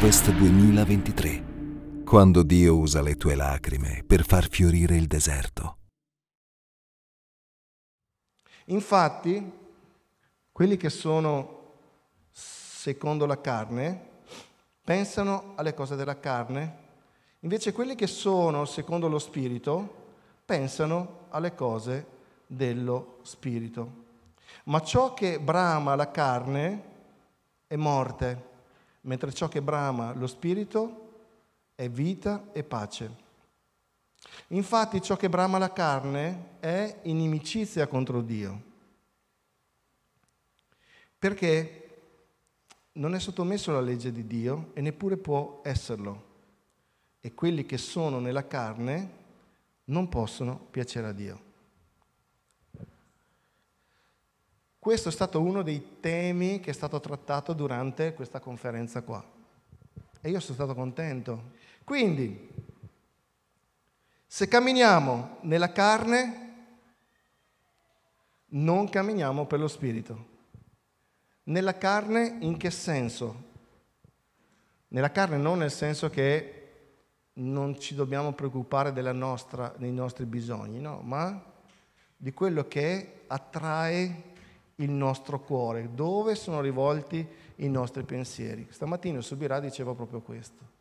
[0.00, 2.04] Harvest 2023.
[2.06, 5.76] Quando Dio usa le tue lacrime per far fiorire il deserto.
[8.68, 9.52] Infatti,
[10.50, 11.74] quelli che sono
[12.32, 14.08] secondo la carne
[14.82, 16.78] pensano alle cose della carne,
[17.40, 19.96] invece quelli che sono secondo lo spirito
[20.46, 22.06] pensano alle cose
[22.46, 24.04] dello spirito.
[24.64, 26.84] Ma ciò che brama la carne
[27.66, 28.48] è morte,
[29.02, 31.08] mentre ciò che brama lo spirito
[31.74, 33.28] è vita e pace.
[34.48, 38.62] Infatti ciò che brama la carne è inimicizia contro Dio,
[41.18, 41.76] perché
[42.92, 46.28] non è sottomesso alla legge di Dio e neppure può esserlo.
[47.20, 49.18] E quelli che sono nella carne
[49.84, 51.49] non possono piacere a Dio.
[54.80, 59.22] Questo è stato uno dei temi che è stato trattato durante questa conferenza qua.
[60.22, 61.50] E io sono stato contento.
[61.84, 62.48] Quindi,
[64.26, 66.54] se camminiamo nella carne,
[68.52, 70.28] non camminiamo per lo spirito.
[71.42, 73.48] Nella carne in che senso?
[74.88, 76.54] Nella carne non nel senso che
[77.34, 81.44] non ci dobbiamo preoccupare nostra, dei nostri bisogni, no, ma
[82.16, 84.29] di quello che attrae
[84.80, 88.66] il nostro cuore, dove sono rivolti i nostri pensieri.
[88.70, 90.78] Stamattina Subirà diceva proprio questo.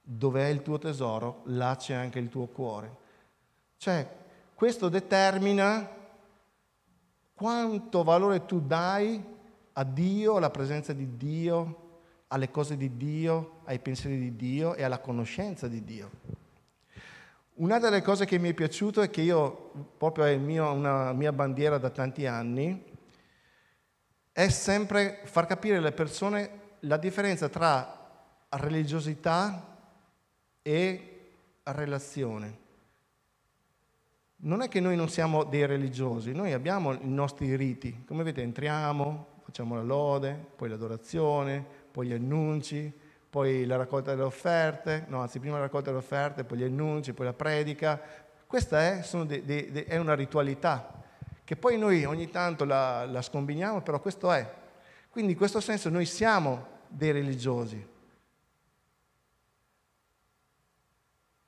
[0.00, 2.96] Dov'è il tuo tesoro, là c'è anche il tuo cuore.
[3.76, 4.08] Cioè,
[4.54, 5.88] questo determina
[7.34, 9.22] quanto valore tu dai
[9.72, 11.78] a Dio, alla presenza di Dio,
[12.28, 16.10] alle cose di Dio, ai pensieri di Dio e alla conoscenza di Dio.
[17.54, 21.32] Una delle cose che mi è piaciuto è che io, proprio è mio, una mia
[21.32, 22.90] bandiera da tanti anni,
[24.32, 28.00] è sempre far capire alle persone la differenza tra
[28.48, 29.76] religiosità
[30.62, 31.32] e
[31.64, 32.60] relazione.
[34.44, 38.42] Non è che noi non siamo dei religiosi, noi abbiamo i nostri riti, come vedete
[38.42, 42.92] entriamo, facciamo la lode, poi l'adorazione, poi gli annunci,
[43.30, 47.12] poi la raccolta delle offerte, no, anzi prima la raccolta delle offerte, poi gli annunci,
[47.12, 48.00] poi la predica.
[48.46, 51.01] Questa è, de, de, de, è una ritualità
[51.44, 54.60] che poi noi ogni tanto la, la scombiniamo, però questo è.
[55.10, 57.90] Quindi in questo senso noi siamo dei religiosi.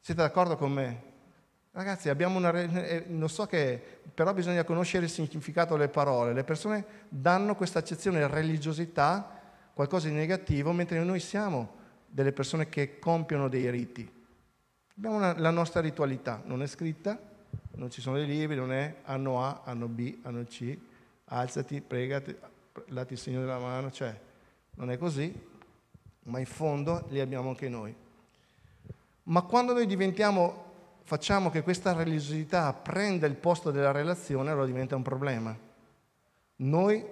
[0.00, 1.02] Siete d'accordo con me?
[1.70, 2.52] Ragazzi, abbiamo una...
[2.52, 4.00] Eh, non so che...
[4.12, 6.32] però bisogna conoscere il significato delle parole.
[6.32, 9.40] Le persone danno questa accezione religiosità,
[9.72, 14.08] qualcosa di negativo, mentre noi siamo delle persone che compiono dei riti.
[14.96, 17.18] Abbiamo una, la nostra ritualità, non è scritta,
[17.74, 20.76] non ci sono dei libri, non è anno A, anno B, anno C,
[21.26, 22.34] alzati, pregati,
[22.86, 24.18] lati il segno della mano, cioè
[24.76, 25.32] non è così,
[26.24, 27.94] ma in fondo li abbiamo anche noi.
[29.24, 30.62] Ma quando noi diventiamo
[31.04, 35.56] facciamo che questa religiosità prenda il posto della relazione, allora diventa un problema.
[36.56, 37.04] Noi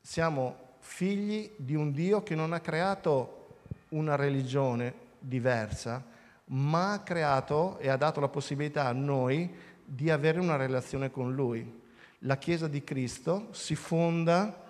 [0.00, 3.56] siamo figli di un Dio che non ha creato
[3.90, 6.04] una religione diversa,
[6.46, 9.52] ma ha creato e ha dato la possibilità a noi
[9.92, 11.80] di avere una relazione con Lui.
[12.20, 14.62] La Chiesa di Cristo si fonda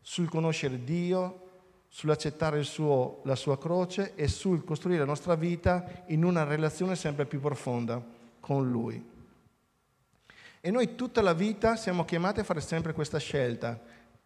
[0.00, 1.48] sul conoscere Dio,
[1.88, 7.26] sull'accettare suo, la sua croce e sul costruire la nostra vita in una relazione sempre
[7.26, 8.02] più profonda
[8.40, 9.08] con Lui.
[10.62, 13.78] E noi tutta la vita siamo chiamati a fare sempre questa scelta,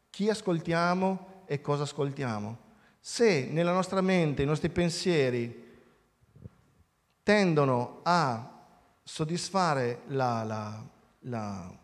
[0.09, 2.59] chi ascoltiamo e cosa ascoltiamo.
[3.01, 5.63] Se nella nostra mente i nostri pensieri
[7.25, 8.54] tendono a
[9.05, 10.85] soddisfare la, la,
[11.21, 11.79] la,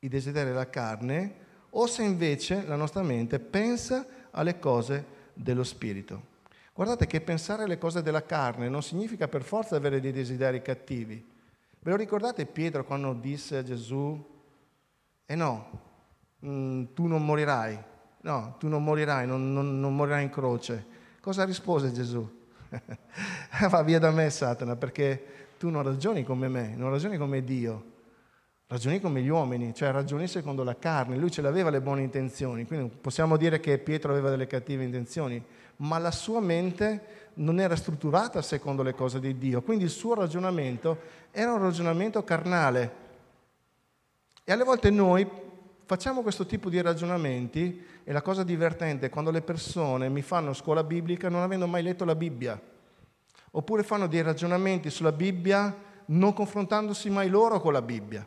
[0.00, 6.34] i desideri della carne, o se invece la nostra mente pensa alle cose dello spirito.
[6.72, 11.34] Guardate che pensare alle cose della carne non significa per forza avere dei desideri cattivi.
[11.78, 14.34] Ve lo ricordate Pietro quando disse a Gesù,
[15.24, 15.80] eh no,
[16.44, 17.78] mm, tu non morirai,
[18.22, 20.84] no, tu non morirai, non, non, non morirai in croce.
[21.20, 22.28] Cosa rispose Gesù?
[23.70, 27.94] Va via da me Satana perché tu non ragioni come me, non ragioni come Dio.
[28.68, 31.16] Ragioni come gli uomini, cioè ragioni secondo la carne.
[31.16, 35.40] Lui ce l'aveva le buone intenzioni, quindi possiamo dire che Pietro aveva delle cattive intenzioni,
[35.76, 40.14] ma la sua mente non era strutturata secondo le cose di Dio, quindi il suo
[40.14, 40.98] ragionamento
[41.30, 43.04] era un ragionamento carnale.
[44.42, 45.24] E alle volte noi
[45.84, 50.52] facciamo questo tipo di ragionamenti e la cosa divertente è quando le persone mi fanno
[50.52, 52.60] scuola biblica non avendo mai letto la Bibbia,
[53.56, 55.74] oppure fanno dei ragionamenti sulla Bibbia
[56.06, 58.26] non confrontandosi mai loro con la Bibbia.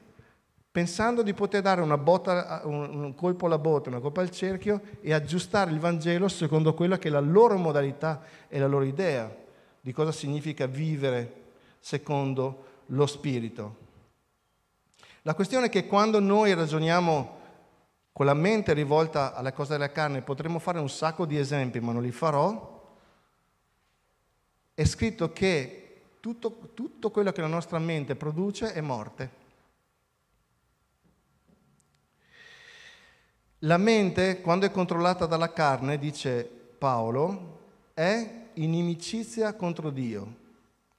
[0.71, 5.71] pensando di poter dare botta, un, colpo alla botte, una colpa al cerchio e aggiustare
[5.71, 9.33] il Vangelo secondo quella che è la loro modalità e la loro idea
[9.81, 11.33] di cosa significa vivere
[11.79, 13.87] secondo lo Spirito.
[15.23, 17.37] La questione è che quando noi ragioniamo
[18.11, 21.91] con la mente rivolta alle cose della carne, potremmo fare un sacco di esempi, ma
[21.91, 22.78] non li farò.
[24.79, 29.29] È scritto che tutto, tutto quello che la nostra mente produce è morte.
[33.59, 36.45] La mente, quando è controllata dalla carne, dice
[36.77, 37.59] Paolo,
[37.93, 40.35] è inimicizia contro Dio.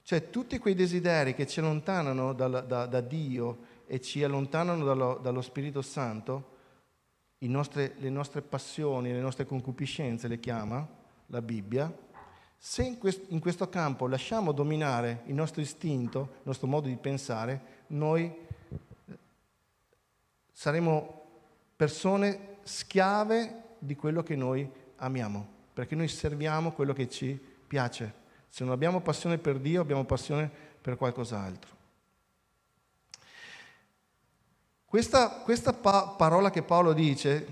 [0.03, 3.57] Cioè tutti quei desideri che ci allontanano da, da, da Dio
[3.87, 6.49] e ci allontanano dallo, dallo Spirito Santo,
[7.39, 10.87] nostre, le nostre passioni, le nostre concupiscenze le chiama
[11.31, 11.91] la Bibbia,
[12.63, 16.95] se in, quest, in questo campo lasciamo dominare il nostro istinto, il nostro modo di
[16.95, 18.31] pensare, noi
[20.51, 21.23] saremo
[21.75, 27.35] persone schiave di quello che noi amiamo, perché noi serviamo quello che ci
[27.65, 28.13] piace.
[28.47, 30.47] Se non abbiamo passione per Dio, abbiamo passione
[30.79, 31.75] per qualcos'altro.
[34.85, 37.47] Questa, questa pa- parola che Paolo dice,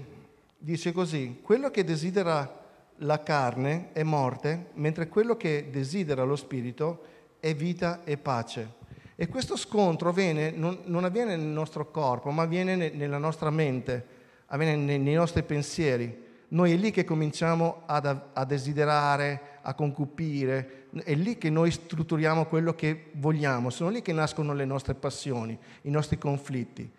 [0.56, 2.59] dice così, quello che desidera
[3.00, 7.04] la carne è morte, mentre quello che desidera lo spirito
[7.40, 8.78] è vita e pace.
[9.16, 13.50] E questo scontro avviene, non, non, avviene nel nostro corpo, ma avviene ne, nella nostra
[13.50, 14.18] mente
[14.52, 16.28] avviene nei, nei nostri pensieri.
[16.50, 22.46] Noi è lì che cominciamo ad, a desiderare, a concupire, è lì che noi strutturiamo
[22.46, 26.92] quello che vogliamo, sono lì che nascono le nostre passioni, i nostri conflitti.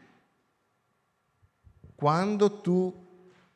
[1.95, 3.09] Quando tu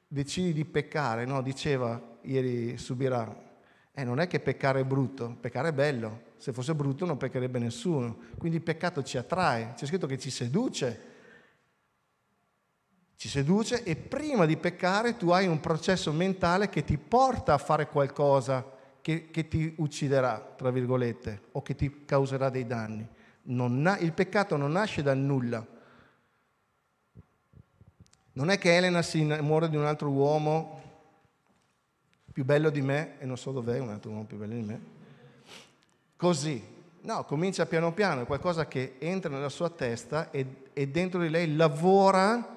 [0.08, 3.52] decidi di peccare, no, diceva ieri Subirà,
[3.92, 7.58] eh, non è che peccare è brutto, peccare è bello, se fosse brutto non peccherebbe
[7.58, 11.12] nessuno, quindi il peccato ci attrae, c'è scritto che ci seduce,
[13.16, 17.58] ci seduce e prima di peccare tu hai un processo mentale che ti porta a
[17.58, 23.06] fare qualcosa che, che ti ucciderà, tra virgolette, o che ti causerà dei danni.
[23.42, 25.64] Na- il peccato non nasce dal nulla.
[28.32, 30.73] Non è che Elena si muore di un altro uomo
[32.34, 34.80] più bello di me, e non so dov'è un altro uomo più bello di me,
[36.16, 36.72] così.
[37.02, 41.28] No, comincia piano piano, è qualcosa che entra nella sua testa e, e dentro di
[41.28, 42.56] lei lavora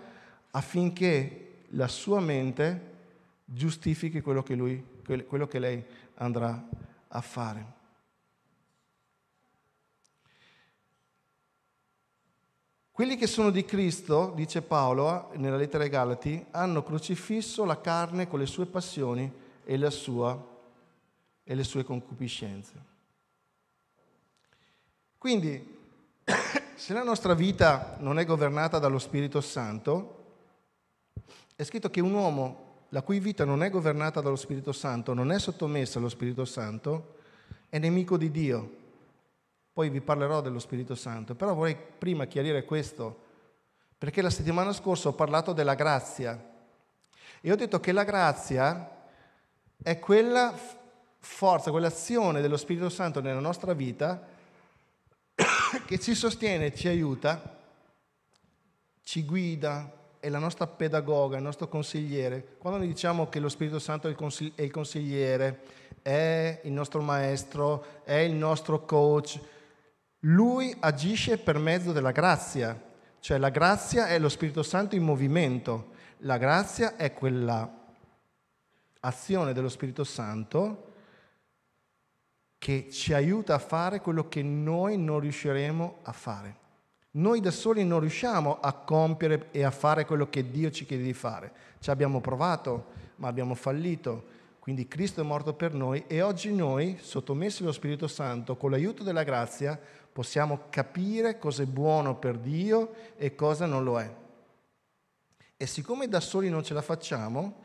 [0.50, 2.96] affinché la sua mente
[3.46, 4.84] giustifichi quello che, lui,
[5.28, 5.86] quello che lei
[6.16, 6.68] andrà
[7.10, 7.66] a fare.
[12.90, 18.28] Quelli che sono di Cristo, dice Paolo nella lettera ai Galati, hanno crocifisso la carne
[18.28, 20.48] con le sue passioni e, sua,
[21.44, 22.74] e le sue concupiscenze.
[25.18, 25.78] Quindi,
[26.76, 30.14] se la nostra vita non è governata dallo Spirito Santo,
[31.54, 35.34] è scritto che un uomo la cui vita non è governata dallo Spirito Santo, non
[35.34, 37.16] è sottomessa allo Spirito Santo,
[37.68, 38.76] è nemico di Dio.
[39.74, 43.26] Poi vi parlerò dello Spirito Santo, però vorrei prima chiarire questo,
[43.98, 46.56] perché la settimana scorsa ho parlato della grazia
[47.42, 48.97] e ho detto che la grazia
[49.82, 50.54] è quella
[51.20, 54.26] forza, quell'azione dello Spirito Santo nella nostra vita
[55.86, 57.58] che ci sostiene, ci aiuta,
[59.04, 62.56] ci guida, è la nostra pedagoga, il nostro consigliere.
[62.58, 64.16] Quando noi diciamo che lo Spirito Santo è
[64.56, 65.62] il, consigliere,
[66.02, 69.40] è il nostro maestro, è il nostro coach,
[70.22, 72.82] lui agisce per mezzo della grazia,
[73.20, 77.77] cioè la grazia è lo Spirito Santo in movimento, la grazia è quella
[79.08, 80.86] azione dello Spirito Santo
[82.58, 86.66] che ci aiuta a fare quello che noi non riusciremo a fare.
[87.12, 91.04] Noi da soli non riusciamo a compiere e a fare quello che Dio ci chiede
[91.04, 91.52] di fare.
[91.80, 94.36] Ci abbiamo provato, ma abbiamo fallito.
[94.60, 99.04] Quindi Cristo è morto per noi e oggi noi, sottomessi allo Spirito Santo, con l'aiuto
[99.04, 99.80] della grazia,
[100.12, 104.14] possiamo capire cosa è buono per Dio e cosa non lo è.
[105.56, 107.64] E siccome da soli non ce la facciamo,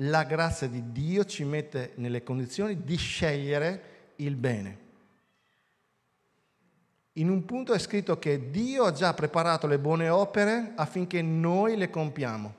[0.00, 4.84] la grazia di Dio ci mette nelle condizioni di scegliere il bene.
[7.12, 11.76] In un punto è scritto che Dio ha già preparato le buone opere affinché noi
[11.76, 12.54] le compiamo.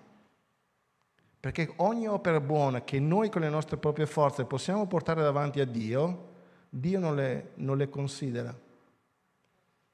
[1.39, 5.65] Perché ogni opera buona che noi con le nostre proprie forze possiamo portare davanti a
[5.65, 6.33] Dio,
[6.69, 8.57] Dio non le, non le considera.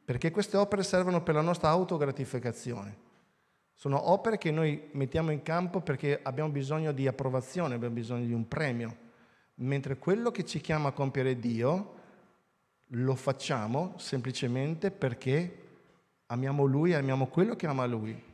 [0.05, 3.11] Perché queste opere servono per la nostra autogratificazione.
[3.73, 8.33] Sono opere che noi mettiamo in campo perché abbiamo bisogno di approvazione, abbiamo bisogno di
[8.33, 8.97] un premio.
[9.55, 12.01] Mentre quello che ci chiama a compiere Dio
[12.87, 15.61] lo facciamo semplicemente perché
[16.27, 18.31] amiamo Lui e amiamo quello che ama Lui.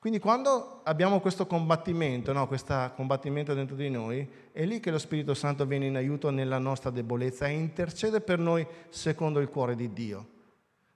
[0.00, 4.98] Quindi quando abbiamo questo combattimento, no, questo combattimento dentro di noi, è lì che lo
[4.98, 9.76] Spirito Santo viene in aiuto nella nostra debolezza e intercede per noi secondo il cuore
[9.76, 10.28] di Dio.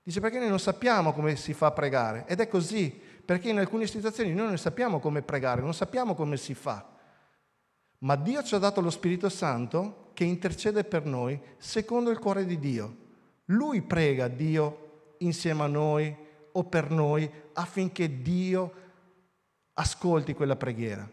[0.02, 3.58] Dice perché noi non sappiamo come si fa a pregare ed è così, perché in
[3.58, 6.92] alcune situazioni noi non sappiamo come pregare, non sappiamo come si fa.
[7.98, 12.44] Ma Dio ci ha dato lo Spirito Santo che intercede per noi secondo il cuore
[12.44, 12.96] di Dio.
[13.46, 16.14] Lui prega Dio insieme a noi
[16.52, 18.72] o per noi affinché Dio
[19.74, 21.10] ascolti quella preghiera.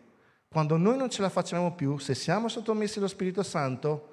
[0.48, 4.11] Quando noi non ce la facciamo più, se siamo sottomessi allo Spirito Santo,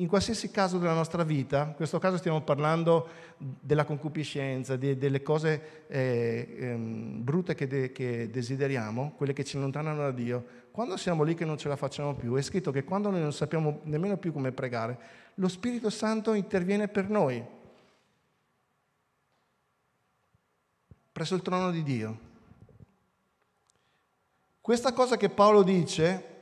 [0.00, 5.22] in qualsiasi caso della nostra vita, in questo caso stiamo parlando della concupiscenza, di, delle
[5.22, 10.96] cose eh, ehm, brutte che, de, che, desideriamo, quelle che ci allontanano da Dio, quando
[10.96, 13.80] siamo lì che non ce la facciamo più, è scritto che quando noi non sappiamo
[13.84, 14.98] nemmeno più come pregare,
[15.34, 17.44] lo Spirito Santo interviene per noi,
[21.10, 22.26] presso il trono di Dio.
[24.60, 26.37] Questa cosa che Paolo dice,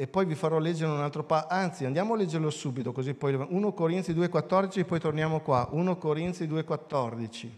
[0.00, 3.34] e poi vi farò leggere un altro passo, anzi andiamo a leggerlo subito, così poi
[3.34, 7.50] 1 Corinzi 2,14 poi torniamo qua, 1 Corinzi 2,14.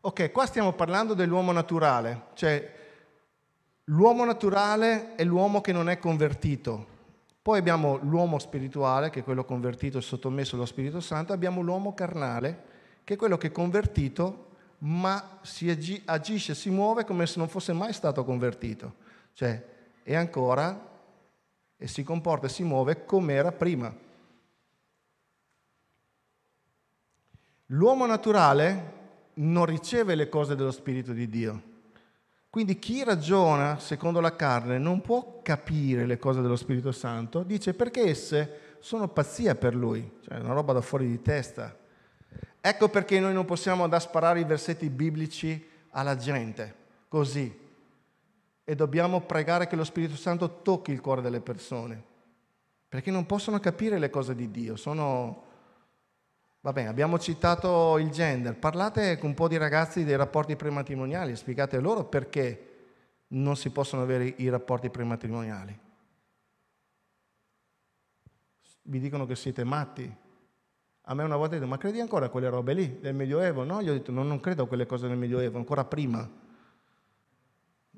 [0.00, 2.70] Ok, qua stiamo parlando dell'uomo naturale, cioè
[3.84, 6.86] l'uomo naturale è l'uomo che non è convertito.
[7.40, 11.94] Poi abbiamo l'uomo spirituale, che è quello convertito e sottomesso allo Spirito Santo, abbiamo l'uomo
[11.94, 12.64] carnale,
[13.04, 14.47] che è quello che è convertito
[14.78, 18.94] ma si agi- agisce, si muove come se non fosse mai stato convertito.
[19.32, 19.64] Cioè,
[20.02, 20.86] è ancora
[21.76, 23.94] e si comporta e si muove come era prima.
[27.66, 28.96] L'uomo naturale
[29.34, 31.62] non riceve le cose dello Spirito di Dio.
[32.50, 37.74] Quindi chi ragiona secondo la carne non può capire le cose dello Spirito Santo, dice
[37.74, 41.76] perché esse sono pazzia per lui, cioè una roba da fuori di testa.
[42.60, 46.74] Ecco perché noi non possiamo andare a sparare i versetti biblici alla gente,
[47.08, 47.66] così.
[48.64, 52.02] E dobbiamo pregare che lo Spirito Santo tocchi il cuore delle persone,
[52.88, 54.76] perché non possono capire le cose di Dio.
[54.76, 55.44] Sono...
[56.60, 58.56] Va bene, abbiamo citato il gender.
[58.56, 62.64] Parlate con un po' di ragazzi dei rapporti prematrimoniali, spiegate loro perché
[63.28, 65.78] non si possono avere i rapporti prematrimoniali.
[68.82, 70.14] Vi dicono che siete matti,
[71.10, 73.64] a me una volta ha detto, ma credi ancora a quelle robe lì del Medioevo?
[73.64, 76.28] No, gli ho detto, no, non credo a quelle cose del Medioevo, ancora prima.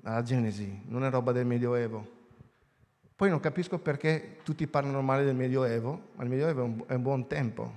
[0.02, 2.18] La Genesi, non è roba del Medioevo.
[3.16, 6.94] Poi non capisco perché tutti parlano male del Medioevo, ma il Medioevo è un, è
[6.94, 7.72] un buon tempo.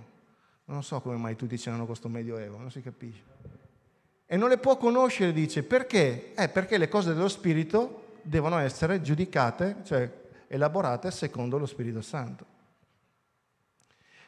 [0.65, 3.23] Non so come mai tutti ce l'hanno questo Medioevo, non si capisce.
[4.27, 6.35] E non le può conoscere, dice, perché?
[6.35, 10.11] Eh, perché le cose dello Spirito devono essere giudicate, cioè
[10.45, 12.52] elaborate secondo lo Spirito Santo.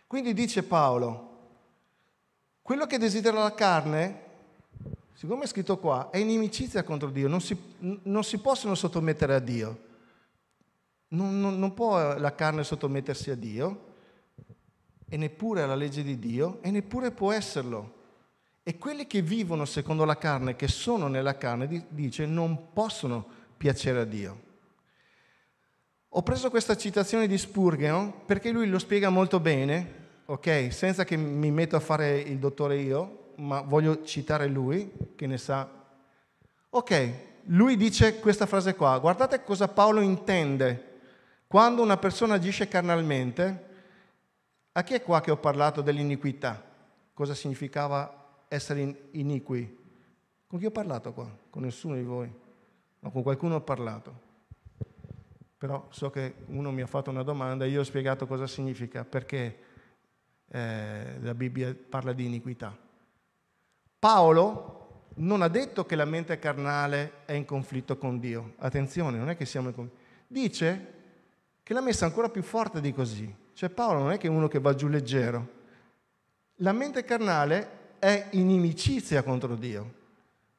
[0.08, 1.34] Quindi dice Paolo,
[2.62, 4.22] quello che desidera la carne,
[5.14, 9.40] siccome è scritto qua, è inimicizia contro Dio, non si, non si possono sottomettere a
[9.40, 9.84] Dio.
[11.10, 13.94] Non, non, non può la carne sottomettersi a Dio,
[15.08, 17.94] e neppure alla legge di Dio, e neppure può esserlo.
[18.64, 23.26] E quelli che vivono secondo la carne, che sono nella carne, dice, non possono
[23.58, 24.42] piacere a Dio.
[26.18, 30.72] Ho preso questa citazione di Spurgeon perché lui lo spiega molto bene, ok?
[30.72, 35.38] Senza che mi metto a fare il dottore io, ma voglio citare lui, che ne
[35.38, 35.70] sa.
[36.70, 37.12] Ok,
[37.48, 41.02] lui dice questa frase qua, guardate cosa Paolo intende
[41.48, 43.66] quando una persona agisce carnalmente.
[44.72, 46.64] A chi è qua che ho parlato dell'iniquità?
[47.14, 49.78] Cosa significava essere iniqui?
[50.48, 51.30] Con chi ho parlato qua?
[51.50, 52.34] Con nessuno di voi?
[53.00, 54.25] Ma con qualcuno ho parlato
[55.66, 59.04] però so che uno mi ha fatto una domanda e io ho spiegato cosa significa,
[59.04, 59.58] perché
[60.48, 62.78] eh, la Bibbia parla di iniquità.
[63.98, 68.54] Paolo non ha detto che la mente carnale è in conflitto con Dio.
[68.58, 70.04] Attenzione, non è che siamo in conflitto.
[70.28, 70.94] Dice
[71.64, 73.34] che l'ha messa ancora più forte di così.
[73.54, 75.50] Cioè Paolo non è che è uno che va giù leggero.
[76.58, 79.94] La mente carnale è inimicizia contro Dio.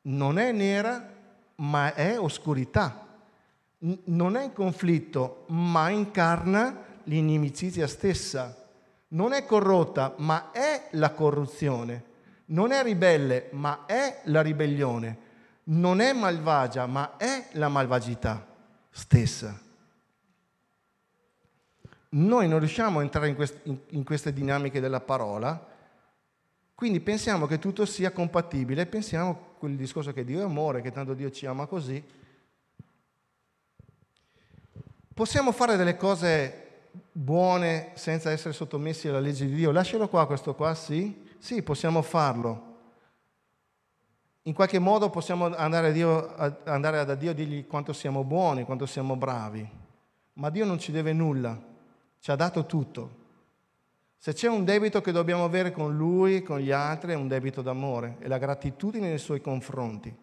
[0.02, 1.14] Non è nera,
[1.54, 3.05] ma è oscurità
[3.78, 8.64] non è in conflitto, ma incarna l'inimicizia stessa.
[9.08, 12.04] Non è corrotta, ma è la corruzione.
[12.46, 15.24] Non è ribelle, ma è la ribellione.
[15.64, 18.46] Non è malvagia, ma è la malvagità
[18.90, 19.60] stessa.
[22.08, 25.74] Noi non riusciamo a entrare in, quest- in queste dinamiche della parola,
[26.74, 31.14] quindi pensiamo che tutto sia compatibile, pensiamo quel discorso che Dio è amore, che tanto
[31.14, 32.02] Dio ci ama così,
[35.16, 39.70] Possiamo fare delle cose buone senza essere sottomessi alla legge di Dio?
[39.70, 41.24] Lascialo qua, questo qua, sì?
[41.38, 42.74] Sì, possiamo farlo.
[44.42, 48.84] In qualche modo possiamo andare, Dio, andare da Dio e dirgli quanto siamo buoni, quanto
[48.84, 49.66] siamo bravi.
[50.34, 51.58] Ma Dio non ci deve nulla,
[52.20, 53.24] ci ha dato tutto.
[54.18, 57.62] Se c'è un debito che dobbiamo avere con Lui, con gli altri, è un debito
[57.62, 60.14] d'amore, è la gratitudine nei Suoi confronti.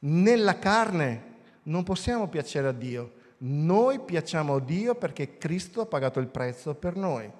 [0.00, 6.18] Nella carne non possiamo piacere a Dio, noi piacciamo a Dio perché Cristo ha pagato
[6.18, 7.30] il prezzo per noi.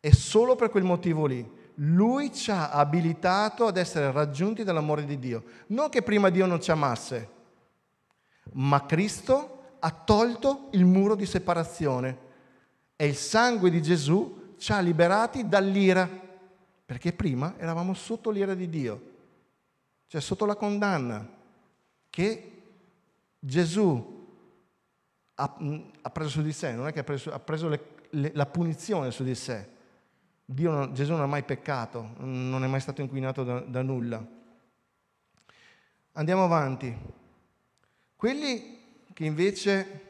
[0.00, 1.56] E solo per quel motivo lì.
[1.80, 5.44] Lui ci ha abilitato ad essere raggiunti dall'amore di Dio.
[5.68, 7.28] Non che prima Dio non ci amasse,
[8.54, 12.26] ma Cristo ha tolto il muro di separazione
[12.96, 16.08] e il sangue di Gesù ci ha liberati dall'ira,
[16.84, 19.02] perché prima eravamo sotto l'ira di Dio,
[20.08, 21.28] cioè sotto la condanna
[22.10, 22.62] che
[23.38, 24.17] Gesù
[25.40, 25.56] ha,
[26.02, 28.46] ha, preso su di sé, non è che ha preso, ha preso le, le, la
[28.46, 29.76] punizione su di sé.
[30.46, 34.26] Non, Gesù non ha mai peccato, non è mai stato inquinato da, da nulla.
[36.12, 36.96] Andiamo avanti.
[38.16, 40.06] Quelli che invece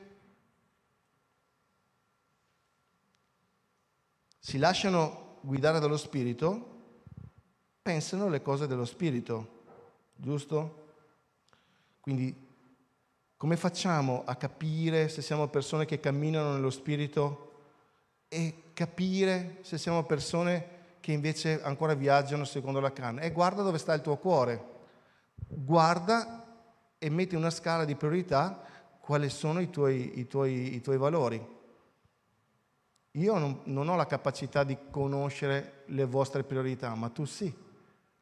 [4.39, 6.77] si lasciano guidare dallo Spirito
[7.83, 9.65] pensano le cose dello Spirito,
[10.15, 10.87] giusto?
[12.01, 12.48] Quindi
[13.39, 17.53] come facciamo a capire se siamo persone che camminano nello Spirito
[18.27, 23.23] e capire se siamo persone che invece ancora viaggiano secondo la carne?
[23.23, 24.77] E guarda dove sta il tuo cuore.
[25.47, 26.45] Guarda
[26.99, 28.61] e metti una scala di priorità
[28.99, 31.57] quali sono i tuoi, i tuoi, i tuoi valori.
[33.13, 37.55] Io non, non ho la capacità di conoscere le vostre priorità, ma tu sì.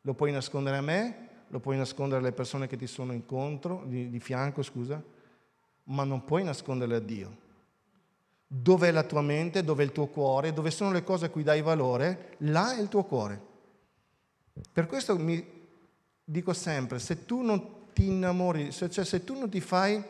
[0.02, 4.10] Lo puoi nascondere a me, lo puoi nascondere alle persone che ti sono incontro, di,
[4.10, 5.02] di fianco, scusa,
[5.84, 7.44] ma non puoi nasconderle a Dio.
[8.46, 11.62] Dov'è la tua mente, dov'è il tuo cuore, dove sono le cose a cui dai
[11.62, 13.40] valore, là è il tuo cuore.
[14.72, 15.44] Per questo mi
[16.24, 20.02] dico sempre, se tu non ti innamori, cioè se tu non ti fai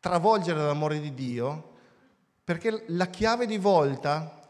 [0.00, 1.70] travolgere dall'amore di Dio,
[2.44, 4.40] perché la chiave di volta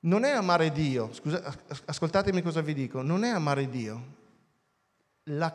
[0.00, 1.42] non è amare Dio, scusa,
[1.84, 4.14] ascoltatemi cosa vi dico, non è amare Dio,
[5.28, 5.54] la,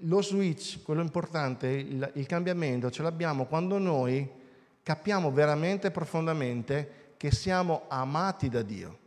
[0.00, 4.28] lo switch, quello importante, il, il cambiamento ce l'abbiamo quando noi
[4.82, 8.98] capiamo veramente profondamente che siamo amati da Dio.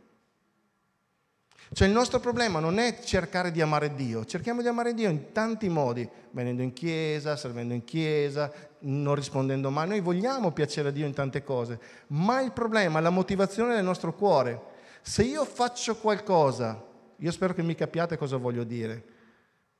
[1.72, 5.30] Cioè il nostro problema non è cercare di amare Dio, cerchiamo di amare Dio in
[5.30, 9.86] tanti modi, venendo in chiesa, servendo in chiesa, non rispondendo mai.
[9.86, 13.84] Noi vogliamo piacere a Dio in tante cose, ma il problema è la motivazione del
[13.84, 14.60] nostro cuore.
[15.02, 16.84] Se io faccio qualcosa,
[17.16, 19.04] io spero che mi capiate cosa voglio dire,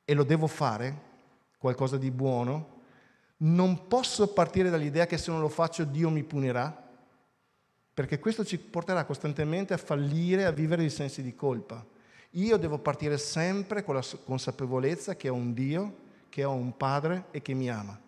[0.05, 1.09] e lo devo fare,
[1.59, 2.79] qualcosa di buono,
[3.39, 6.89] non posso partire dall'idea che se non lo faccio Dio mi punirà,
[7.93, 11.85] perché questo ci porterà costantemente a fallire, a vivere i sensi di colpa.
[12.35, 15.97] Io devo partire sempre con la consapevolezza che ho un Dio,
[16.29, 17.99] che ho un Padre e che mi ama.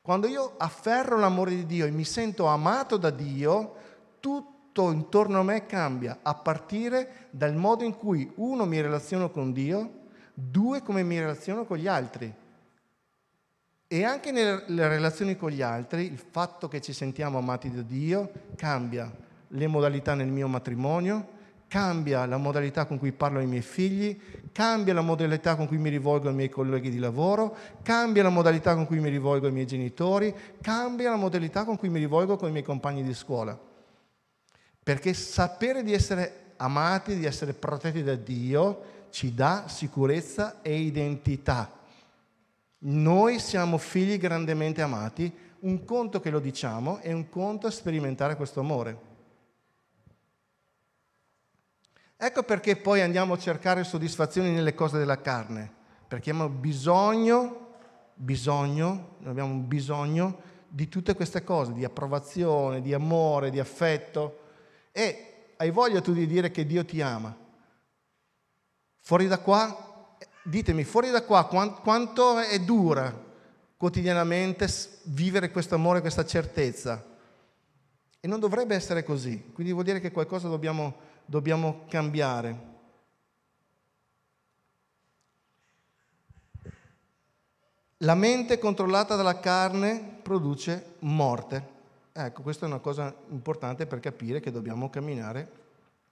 [0.00, 3.74] Quando io afferro l'amore di Dio e mi sento amato da Dio,
[4.18, 9.52] tutto intorno a me cambia, a partire dal modo in cui uno mi relaziono con
[9.52, 10.00] Dio
[10.32, 12.32] due come mi relaziono con gli altri.
[13.86, 18.30] E anche nelle relazioni con gli altri, il fatto che ci sentiamo amati da Dio
[18.56, 19.12] cambia
[19.48, 24.18] le modalità nel mio matrimonio, cambia la modalità con cui parlo ai miei figli,
[24.52, 28.74] cambia la modalità con cui mi rivolgo ai miei colleghi di lavoro, cambia la modalità
[28.74, 32.48] con cui mi rivolgo ai miei genitori, cambia la modalità con cui mi rivolgo con
[32.48, 33.58] i miei compagni di scuola.
[34.82, 41.70] Perché sapere di essere amati, di essere protetti da Dio, ci dà sicurezza e identità.
[42.84, 48.34] Noi siamo figli grandemente amati, un conto che lo diciamo è un conto a sperimentare
[48.34, 49.10] questo amore.
[52.16, 55.70] Ecco perché poi andiamo a cercare soddisfazioni nelle cose della carne,
[56.08, 57.74] perché abbiamo bisogno,
[58.14, 64.38] bisogno, abbiamo bisogno di tutte queste cose, di approvazione, di amore, di affetto.
[64.90, 67.36] E hai voglia tu di dire che Dio ti ama,
[69.04, 73.12] Fuori da qua, ditemi, fuori da qua quanto è dura
[73.76, 74.68] quotidianamente
[75.06, 77.04] vivere questo amore, questa certezza.
[78.20, 82.70] E non dovrebbe essere così, quindi vuol dire che qualcosa dobbiamo, dobbiamo cambiare.
[87.98, 91.70] La mente controllata dalla carne produce morte.
[92.12, 95.50] Ecco, questa è una cosa importante per capire che dobbiamo camminare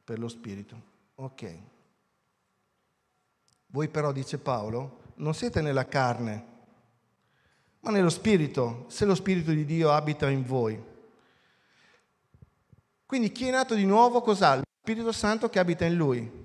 [0.02, 0.80] per lo spirito.
[1.14, 1.78] Ok.
[3.70, 6.46] Voi però, dice Paolo, non siete nella carne,
[7.80, 10.82] ma nello Spirito, se lo Spirito di Dio abita in voi.
[13.06, 14.56] Quindi chi è nato di nuovo cos'ha?
[14.56, 16.38] Lo Spirito Santo che abita in lui.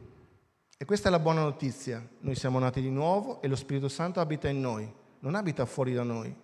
[0.77, 2.05] E questa è la buona notizia.
[2.19, 5.93] Noi siamo nati di nuovo e lo Spirito Santo abita in noi, non abita fuori
[5.93, 6.35] da noi,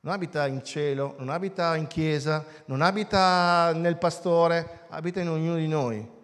[0.00, 5.56] non abita in cielo, non abita in chiesa, non abita nel pastore, abita in ognuno
[5.56, 6.18] di noi.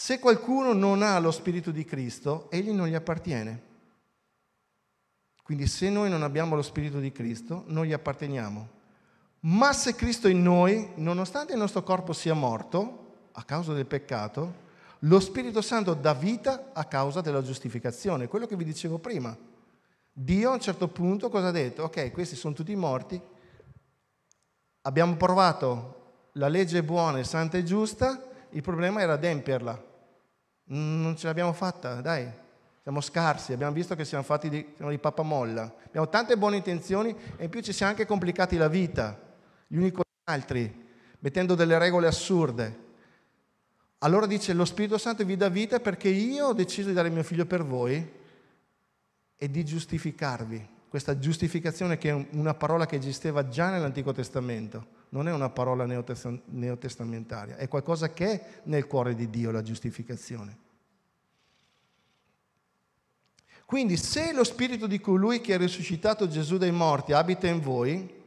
[0.00, 3.62] Se qualcuno non ha lo Spirito di Cristo, egli non gli appartiene.
[5.42, 8.68] Quindi se noi non abbiamo lo Spirito di Cristo, non gli apparteniamo.
[9.40, 13.84] Ma se Cristo è in noi, nonostante il nostro corpo sia morto a causa del
[13.84, 14.54] peccato,
[15.00, 19.36] lo Spirito Santo dà vita a causa della giustificazione, quello che vi dicevo prima.
[20.10, 21.82] Dio a un certo punto cosa ha detto?
[21.82, 23.20] Ok, questi sono tutti morti,
[24.80, 28.18] abbiamo provato la legge buona, santa e giusta,
[28.52, 29.88] il problema era adempierla.
[30.72, 32.30] Non ce l'abbiamo fatta, dai,
[32.82, 35.74] siamo scarsi, abbiamo visto che siamo fatti di, siamo di pappamolla.
[35.86, 39.18] Abbiamo tante buone intenzioni e in più ci siamo anche complicati la vita,
[39.66, 42.88] gli uni con gli altri, mettendo delle regole assurde.
[43.98, 47.24] Allora dice lo Spirito Santo vi dà vita perché io ho deciso di dare mio
[47.24, 48.18] figlio per voi
[49.36, 50.68] e di giustificarvi.
[50.88, 55.86] Questa giustificazione che è una parola che esisteva già nell'Antico Testamento non è una parola
[55.86, 60.68] neotestamentaria, è qualcosa che è nel cuore di Dio la giustificazione.
[63.64, 68.18] Quindi se lo spirito di colui che ha risuscitato Gesù dai morti abita in voi,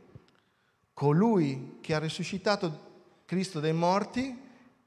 [0.94, 2.92] colui che ha risuscitato
[3.26, 4.40] Cristo dai morti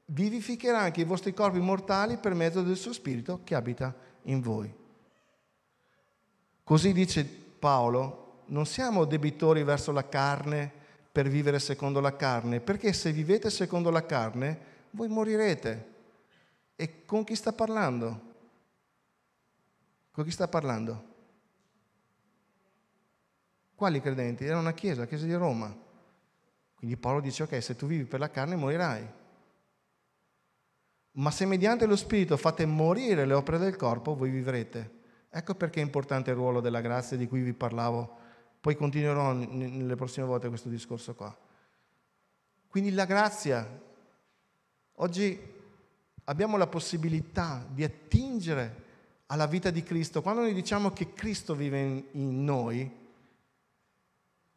[0.05, 4.73] vivificherà anche i vostri corpi mortali per mezzo del suo spirito che abita in voi.
[6.63, 10.76] Così dice Paolo, non siamo debitori verso la carne
[11.17, 14.59] per vivere secondo la carne, perché se vivete secondo la carne,
[14.91, 15.95] voi morirete.
[16.75, 18.21] E con chi sta parlando?
[20.11, 21.05] Con chi sta parlando?
[23.73, 24.45] Quali credenti?
[24.45, 25.75] Era una chiesa, la chiesa di Roma.
[26.75, 29.07] Quindi Paolo dice, ok, se tu vivi per la carne morirai.
[31.13, 34.91] Ma se mediante lo Spirito fate morire le opere del corpo, voi vivrete.
[35.31, 38.25] Ecco perché è importante il ruolo della grazia di cui vi parlavo
[38.67, 41.33] poi continuerò nelle prossime volte questo discorso qua.
[42.67, 43.65] Quindi la grazia.
[44.95, 45.39] Oggi
[46.25, 48.83] abbiamo la possibilità di attingere
[49.27, 50.21] alla vita di Cristo.
[50.21, 52.91] Quando noi diciamo che Cristo vive in, noi,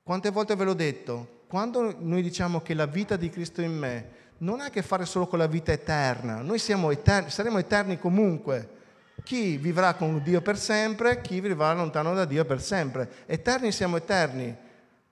[0.03, 1.43] quante volte ve l'ho detto?
[1.47, 5.05] Quando noi diciamo che la vita di Cristo in me, non ha a che fare
[5.05, 6.59] solo con la vita eterna, noi
[6.91, 8.79] eterni, saremo eterni comunque
[9.23, 13.11] chi vivrà con Dio per sempre, chi vivrà lontano da Dio per sempre.
[13.27, 14.55] Eterni siamo eterni,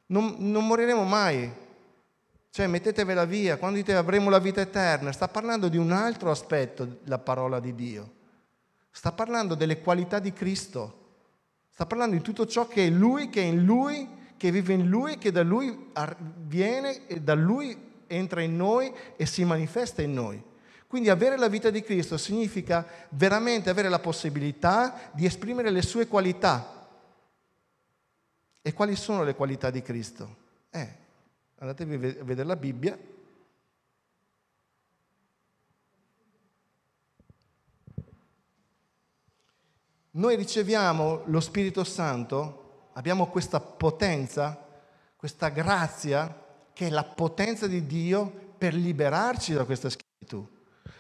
[0.07, 1.51] non, non moriremo mai.
[2.51, 6.99] Cioè, mettetevela via, quando dite avremo la vita eterna, sta parlando di un altro aspetto
[7.05, 8.13] la parola di Dio.
[8.91, 11.07] Sta parlando delle qualità di Cristo.
[11.71, 14.89] Sta parlando di tutto ciò che è Lui, che è in Lui, che vive in
[14.89, 15.91] Lui, che da Lui
[16.39, 20.43] viene e da Lui entra in noi e si manifesta in noi.
[20.89, 26.09] Quindi avere la vita di Cristo significa veramente avere la possibilità di esprimere le sue
[26.09, 26.89] qualità.
[28.63, 30.37] E quali sono le qualità di Cristo?
[30.71, 30.95] Eh,
[31.59, 32.99] andatevi a vedere la Bibbia.
[40.13, 44.59] Noi riceviamo lo Spirito Santo, abbiamo questa potenza,
[45.17, 50.08] questa grazia, che è la potenza di Dio per liberarci da questa schiavitù.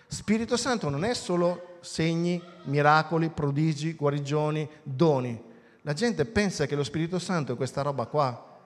[0.09, 5.38] Spirito Santo non è solo segni, miracoli, prodigi, guarigioni, doni.
[5.83, 8.59] La gente pensa che lo Spirito Santo è questa roba qua.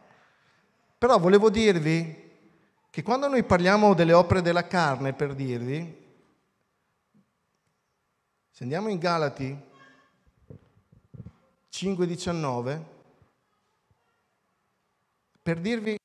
[0.96, 2.30] Però volevo dirvi
[2.90, 6.00] che quando noi parliamo delle opere della carne, per dirvi,
[8.50, 9.60] se andiamo in Galati
[11.70, 12.84] 5:19,
[15.42, 15.98] per dirvi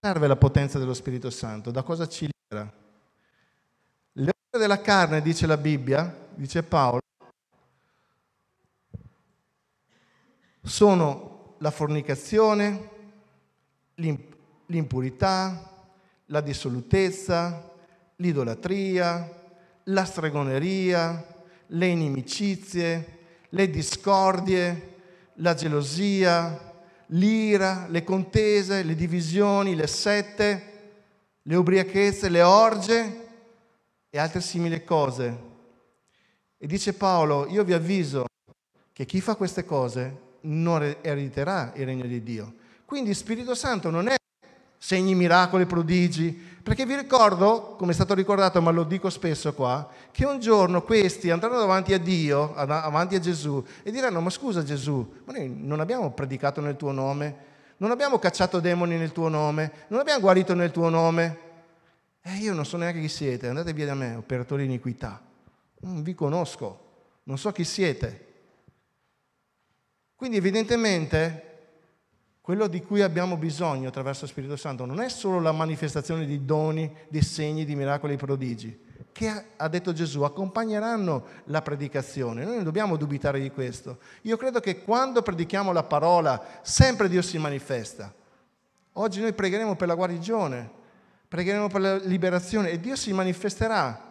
[0.00, 2.84] serve la potenza dello Spirito Santo, da cosa ci libera?
[4.56, 7.00] Della carne, dice la Bibbia, dice Paolo,
[10.62, 12.90] sono la fornicazione,
[14.66, 15.70] l'impurità,
[16.26, 17.72] la dissolutezza,
[18.16, 19.28] l'idolatria,
[19.84, 21.24] la stregoneria,
[21.68, 23.18] le inimicizie,
[23.50, 24.94] le discordie,
[25.34, 26.74] la gelosia,
[27.06, 30.72] l'ira, le contese, le divisioni, le sette,
[31.42, 33.24] le ubriachezze, le orge
[34.16, 35.38] e altre simili cose.
[36.56, 38.24] E dice Paolo, io vi avviso
[38.94, 42.54] che chi fa queste cose non erediterà il regno di Dio.
[42.86, 44.14] Quindi Spirito Santo non è
[44.78, 49.86] segni, miracoli, prodigi, perché vi ricordo, come è stato ricordato, ma lo dico spesso qua,
[50.12, 54.64] che un giorno questi andranno davanti a Dio, davanti a Gesù, e diranno, ma scusa
[54.64, 57.36] Gesù, ma noi non abbiamo predicato nel tuo nome,
[57.76, 61.45] non abbiamo cacciato demoni nel tuo nome, non abbiamo guarito nel tuo nome,
[62.28, 65.22] Eh, io non so neanche chi siete, andate via da me, operatori di iniquità.
[65.82, 66.86] Non vi conosco,
[67.22, 68.24] non so chi siete.
[70.16, 71.42] Quindi evidentemente
[72.40, 76.44] quello di cui abbiamo bisogno attraverso lo Spirito Santo non è solo la manifestazione di
[76.44, 78.80] doni, di segni, di miracoli e prodigi,
[79.12, 82.44] che ha detto Gesù accompagneranno la predicazione.
[82.44, 84.00] Noi non dobbiamo dubitare di questo.
[84.22, 88.12] Io credo che quando predichiamo la parola, sempre Dio si manifesta.
[88.94, 90.84] Oggi noi pregheremo per la guarigione,
[91.28, 94.06] pregheremo per la liberazione e Dio si manifesterà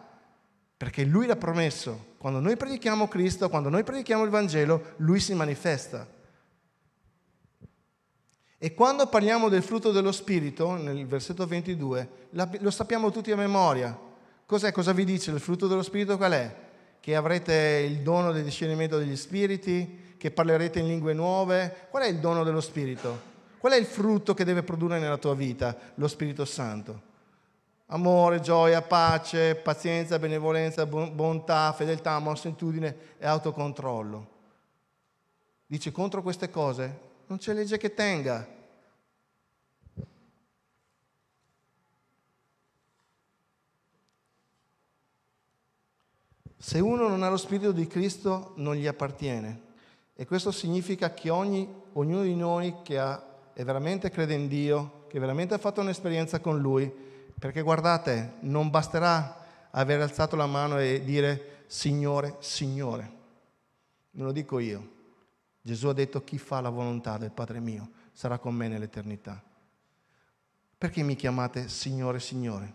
[0.76, 2.14] perché Lui l'ha promesso.
[2.18, 6.06] Quando noi predichiamo Cristo, quando noi predichiamo il Vangelo, Lui si manifesta.
[8.58, 13.96] E quando parliamo del frutto dello Spirito, nel versetto 22, lo sappiamo tutti a memoria.
[14.44, 14.72] Cos'è?
[14.72, 16.16] Cosa vi dice il frutto dello Spirito?
[16.16, 16.54] Qual è?
[17.00, 21.86] Che avrete il dono del discernimento degli spiriti, che parlerete in lingue nuove.
[21.90, 23.34] Qual è il dono dello Spirito?
[23.58, 27.14] Qual è il frutto che deve produrre nella tua vita lo Spirito Santo?
[27.86, 34.34] Amore, gioia, pace, pazienza, benevolenza, bontà, fedeltà, mansuetudine e autocontrollo.
[35.66, 38.54] Dice contro queste cose non c'è legge che tenga.
[46.56, 49.62] Se uno non ha lo Spirito di Cristo non gli appartiene.
[50.14, 53.22] E questo significa che ogni, ognuno di noi che ha,
[53.56, 56.92] è veramente crede in Dio, che veramente ha fatto un'esperienza con Lui,
[57.38, 63.12] perché guardate, non basterà aver alzato la mano e dire Signore, Signore.
[64.10, 64.94] Non lo dico io.
[65.62, 69.42] Gesù ha detto chi fa la volontà del Padre mio sarà con me nell'eternità.
[70.76, 72.74] Perché mi chiamate Signore, Signore?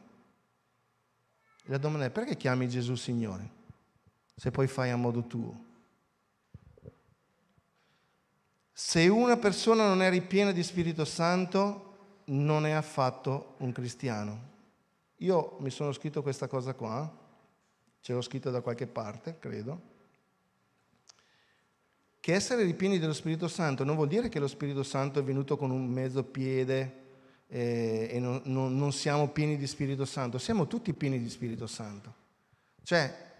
[1.63, 3.60] E la domanda è perché chiami Gesù Signore?
[4.41, 5.65] se poi fai a modo tuo.
[8.84, 14.50] Se una persona non è ripiena di Spirito Santo, non è affatto un cristiano.
[15.17, 17.10] Io mi sono scritto questa cosa qua,
[18.02, 19.82] ce l'ho scritto da qualche parte, credo,
[22.20, 25.58] che essere ripieni dello Spirito Santo non vuol dire che lo Spirito Santo è venuto
[25.58, 27.04] con un mezzo piede
[27.48, 32.13] eh, e non siamo pieni di Spirito Santo, siamo tutti pieni di Spirito Santo.
[32.84, 33.31] Cioè,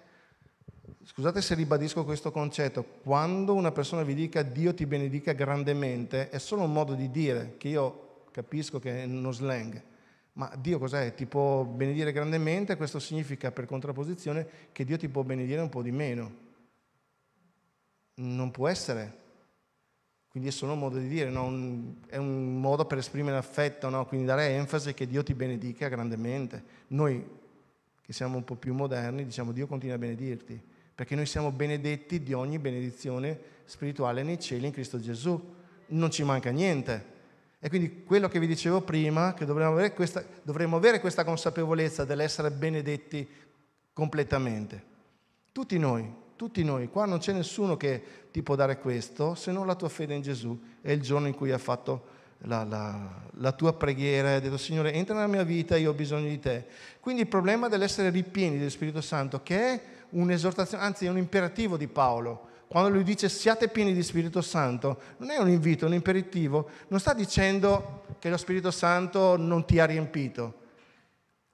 [1.04, 6.38] scusate se ribadisco questo concetto, quando una persona vi dica Dio ti benedica grandemente, è
[6.38, 9.82] solo un modo di dire che io capisco che è uno slang.
[10.34, 11.14] Ma Dio cos'è?
[11.14, 15.82] Ti può benedire grandemente, questo significa per contrapposizione che Dio ti può benedire un po'
[15.82, 16.32] di meno.
[18.16, 19.20] Non può essere.
[20.30, 21.48] Quindi è solo un modo di dire, no?
[22.08, 24.06] è un modo per esprimere affetto, no?
[24.06, 26.64] quindi dare enfasi che Dio ti benedica grandemente.
[26.88, 27.40] Noi
[28.02, 30.62] che siamo un po' più moderni diciamo Dio continua a benedirti
[30.94, 35.56] perché noi siamo benedetti di ogni benedizione spirituale nei cieli in Cristo Gesù.
[35.88, 37.20] Non ci manca niente.
[37.60, 42.06] E quindi quello che vi dicevo prima, che dovremmo avere questa, dovremmo avere questa consapevolezza
[42.06, 43.28] dell'essere benedetti
[43.94, 44.84] completamente.
[45.52, 48.02] Tutti noi, tutti noi, qua non c'è nessuno che
[48.32, 50.60] ti può dare questo se non la tua fede in Gesù.
[50.82, 54.58] È il giorno in cui hai fatto la, la, la, tua preghiera e hai detto
[54.58, 56.66] Signore entra nella mia vita, io ho bisogno di te.
[57.00, 61.78] Quindi il problema dell'essere ripieni dello Spirito Santo, che è un'esortazione, anzi è un imperativo
[61.78, 62.50] di Paolo.
[62.72, 66.70] Quando lui dice siate pieni di Spirito Santo, non è un invito, è un imperativo.
[66.88, 70.60] Non sta dicendo che lo Spirito Santo non ti ha riempito.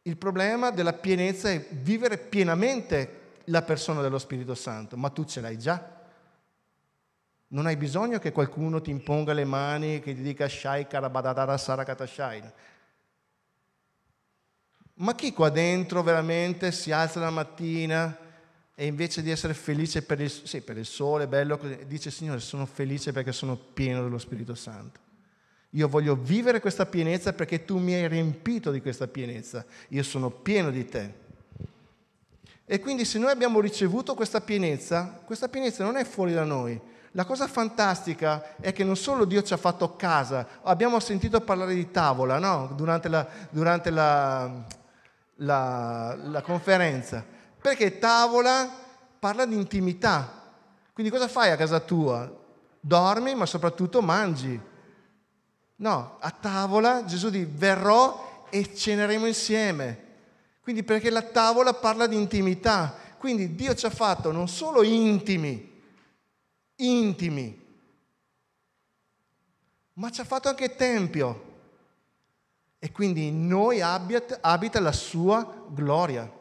[0.04, 5.41] Il problema della pienezza è vivere pienamente la persona dello Spirito Santo, ma tu ce
[5.41, 5.96] l'hai già.
[7.48, 12.06] Non hai bisogno che qualcuno ti imponga le mani, che ti dica Shai Karabadadara Sarakata
[12.06, 12.43] Shai.
[15.00, 18.26] Ma chi qua dentro veramente si alza la mattina
[18.80, 22.68] e invece di essere felice per il, sì, per il sole, bello, dice Signore, sono
[22.68, 25.00] felice perché sono pieno dello Spirito Santo.
[25.72, 29.66] Io voglio vivere questa pienezza perché tu mi hai riempito di questa pienezza.
[29.90, 31.12] Io sono pieno di te.
[32.66, 36.80] E quindi se noi abbiamo ricevuto questa pienezza, questa pienezza non è fuori da noi.
[37.13, 41.74] La cosa fantastica è che non solo Dio ci ha fatto casa, abbiamo sentito parlare
[41.74, 42.74] di tavola no?
[42.76, 44.66] durante, la, durante la,
[45.38, 47.37] la, la conferenza.
[47.67, 48.65] Perché tavola
[49.19, 50.53] parla di intimità.
[50.93, 52.34] Quindi cosa fai a casa tua?
[52.80, 54.58] Dormi, ma soprattutto mangi.
[55.75, 60.06] No, a tavola Gesù dice verrò e ceneremo insieme.
[60.62, 62.95] Quindi perché la tavola parla di intimità.
[63.17, 65.82] Quindi Dio ci ha fatto non solo intimi,
[66.75, 67.65] intimi,
[69.95, 71.56] ma ci ha fatto anche tempio.
[72.80, 76.36] E quindi in noi abita, abita la sua gloria.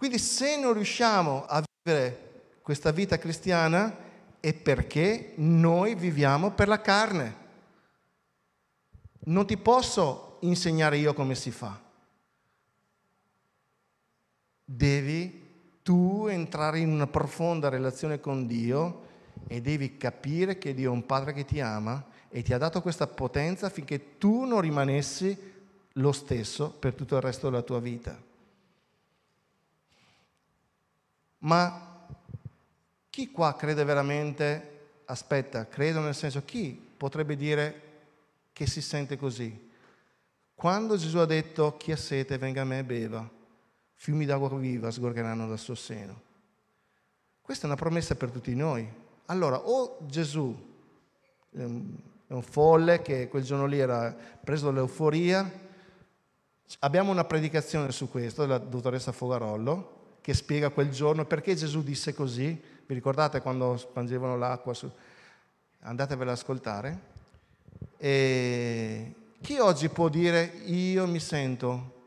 [0.00, 3.94] Quindi se non riusciamo a vivere questa vita cristiana
[4.40, 7.36] è perché noi viviamo per la carne.
[9.24, 11.78] Non ti posso insegnare io come si fa.
[14.64, 19.02] Devi tu entrare in una profonda relazione con Dio
[19.48, 22.80] e devi capire che Dio è un Padre che ti ama e ti ha dato
[22.80, 25.36] questa potenza affinché tu non rimanessi
[25.92, 28.28] lo stesso per tutto il resto della tua vita.
[31.40, 32.06] Ma
[33.08, 37.82] chi qua crede veramente, aspetta, credo nel senso, chi potrebbe dire
[38.52, 39.68] che si sente così?
[40.54, 43.28] Quando Gesù ha detto chi ha sete venga a me e beva,
[43.94, 46.28] fiumi d'acqua viva sgorgeranno dal suo seno.
[47.40, 48.86] Questa è una promessa per tutti noi.
[49.26, 50.54] Allora, o Gesù
[51.50, 55.50] è un folle che quel giorno lì era preso dall'euforia,
[56.80, 62.14] abbiamo una predicazione su questo della dottoressa Fogarollo che spiega quel giorno perché Gesù disse
[62.14, 62.60] così.
[62.86, 64.74] Vi ricordate quando spangevano l'acqua?
[64.74, 64.90] Su...
[65.80, 67.00] Andatevela ad ascoltare.
[67.96, 71.98] E chi oggi può dire io mi sento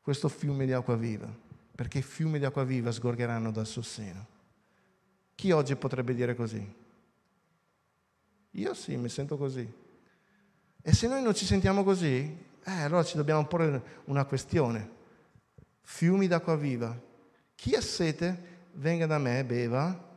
[0.00, 1.28] questo fiume di acqua viva?
[1.74, 4.26] Perché fiumi di acqua viva sgorgeranno dal suo seno.
[5.34, 6.74] Chi oggi potrebbe dire così?
[8.50, 9.72] Io sì, mi sento così.
[10.82, 14.98] E se noi non ci sentiamo così, eh, allora ci dobbiamo porre una questione.
[15.82, 16.98] Fiumi d'acqua viva.
[17.54, 20.08] Chi ha sete, venga da me beva.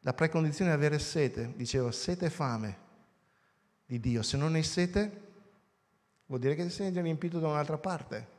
[0.00, 1.52] La precondizione è avere sete.
[1.56, 2.78] Dicevo, sete e fame
[3.86, 4.22] di Dio.
[4.22, 5.22] Se non hai sete,
[6.26, 8.32] vuol dire che ti sei già riempito da un'altra parte.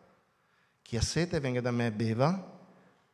[0.82, 2.54] Chi ha sete venga da me beva.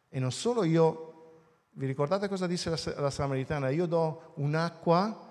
[0.09, 3.69] E non solo io, vi ricordate cosa disse la, la Samaritana?
[3.69, 5.29] Io do un'acqua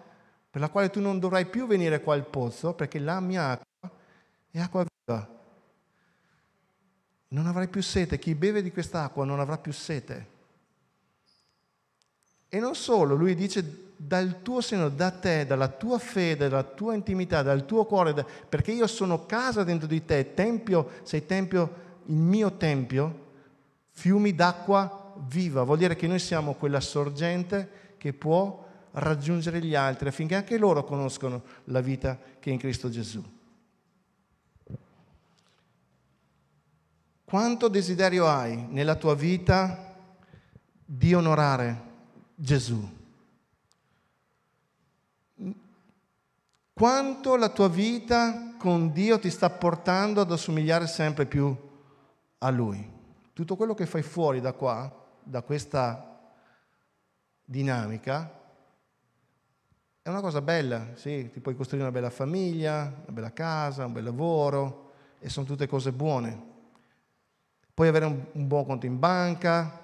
[0.51, 3.91] per la quale tu non dovrai più venire qua al pozzo, perché la mia acqua
[4.51, 5.40] è acqua viva.
[7.33, 8.19] Non avrai più sete.
[8.19, 10.39] Chi beve di quest'acqua non avrà più sete.
[12.49, 16.95] E non solo, lui dice dal tuo seno, da te, dalla tua fede, dalla tua
[16.95, 21.75] intimità, dal tuo cuore, perché io sono casa dentro di te, tempio, sei tempio,
[22.07, 23.27] il mio tempio,
[23.91, 25.63] fiumi d'acqua viva.
[25.63, 30.83] Vuol dire che noi siamo quella sorgente che può raggiungere gli altri affinché anche loro
[30.83, 33.23] conoscano la vita che è in Cristo Gesù.
[37.31, 39.95] Quanto desiderio hai nella tua vita
[40.85, 41.83] di onorare
[42.35, 42.99] Gesù?
[46.73, 51.55] quanto la tua vita con Dio ti sta portando ad assomigliare sempre più
[52.39, 52.91] a Lui.
[53.35, 54.91] Tutto quello che fai fuori da qua,
[55.23, 56.33] da questa
[57.45, 58.41] dinamica,
[60.03, 63.93] è una cosa bella, sì, ti puoi costruire una bella famiglia, una bella casa, un
[63.93, 66.50] bel lavoro, e sono tutte cose buone.
[67.81, 69.81] Puoi avere un, un buon conto in banca,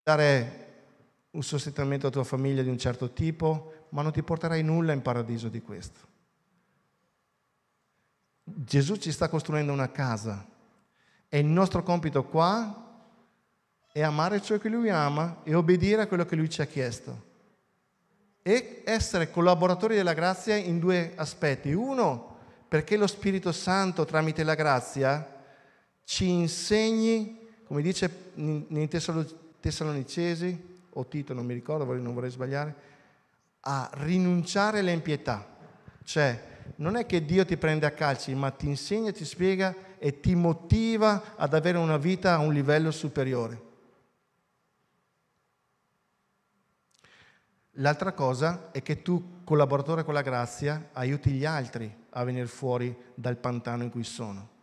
[0.00, 0.66] dare
[1.32, 5.02] un sostentamento alla tua famiglia di un certo tipo, ma non ti porterai nulla in
[5.02, 5.98] paradiso di questo.
[8.44, 10.46] Gesù ci sta costruendo una casa
[11.28, 13.02] e il nostro compito qua
[13.90, 17.24] è amare ciò che Lui ama e obbedire a quello che Lui ci ha chiesto.
[18.40, 21.72] E essere collaboratori della grazia in due aspetti.
[21.72, 22.36] Uno,
[22.68, 25.32] perché lo Spirito Santo tramite la grazia
[26.08, 32.74] ci insegni, come dice nei Tessalonicesi, o Tito, non mi ricordo, non vorrei sbagliare,
[33.60, 35.46] a rinunciare all'impietà.
[36.02, 40.18] Cioè, non è che Dio ti prende a calci, ma ti insegna, ti spiega e
[40.18, 43.62] ti motiva ad avere una vita a un livello superiore.
[47.72, 52.96] L'altra cosa è che tu, collaboratore con la grazia, aiuti gli altri a venire fuori
[53.14, 54.56] dal pantano in cui sono.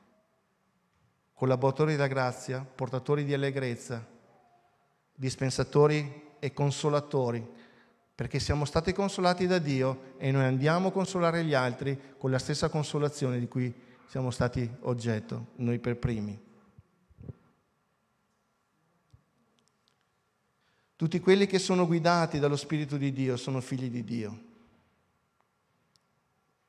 [1.36, 4.04] Collaboratori della grazia, portatori di allegrezza,
[5.14, 7.64] dispensatori e consolatori
[8.16, 12.40] perché siamo stati consolati da Dio e noi andiamo a consolare gli altri con la
[12.40, 13.74] stessa consolazione di cui
[14.08, 16.42] siamo stati oggetto, noi per primi.
[20.96, 24.44] Tutti quelli che sono guidati dallo Spirito di Dio sono figli di Dio.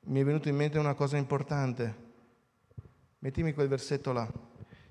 [0.07, 2.05] Mi è venuto in mente una cosa importante.
[3.21, 4.29] Mettimi quel versetto là.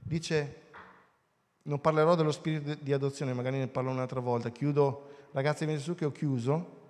[0.07, 0.61] Dice,
[1.63, 4.49] non parlerò dello spirito di adozione, magari ne parlo un'altra volta.
[4.51, 6.83] Chiudo Ragazzi, vieni su che ho chiuso.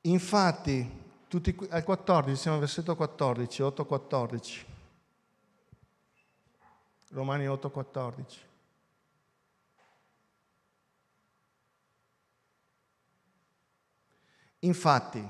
[0.00, 4.64] Infatti, tutti, al 14, siamo al versetto 14, 8-14.
[7.10, 8.24] Romani 8-14.
[14.60, 15.28] Infatti,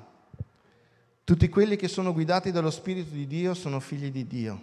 [1.27, 4.61] tutti quelli che sono guidati dallo Spirito di Dio sono figli di Dio.